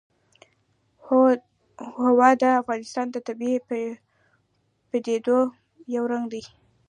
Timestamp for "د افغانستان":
2.41-3.05